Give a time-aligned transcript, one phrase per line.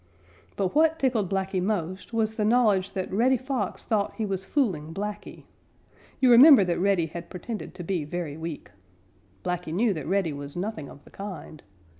[0.55, 5.43] But what tickled Blacky most the knowledge that Reddy Fox thought he was fooling Blacky.
[6.19, 8.71] You remember that Reddy had pretended to be very weak.
[9.45, 11.61] Blacky knew that Reddy was nothing of the kind.